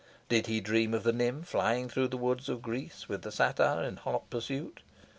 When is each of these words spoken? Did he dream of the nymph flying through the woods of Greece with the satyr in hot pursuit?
Did 0.29 0.47
he 0.47 0.61
dream 0.61 0.95
of 0.95 1.03
the 1.03 1.13
nymph 1.13 1.49
flying 1.49 1.87
through 1.87 2.07
the 2.07 2.17
woods 2.17 2.49
of 2.49 2.63
Greece 2.63 3.07
with 3.07 3.21
the 3.21 3.31
satyr 3.31 3.83
in 3.87 3.97
hot 3.97 4.31
pursuit? 4.31 4.79